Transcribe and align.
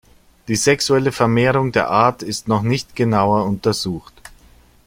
Die 0.47 0.55
sexuelle 0.55 1.11
Vermehrung 1.11 1.71
der 1.73 1.91
Art 1.91 2.23
ist 2.23 2.47
noch 2.47 2.63
nicht 2.63 2.95
genauer 2.95 3.45
untersucht. 3.45 4.19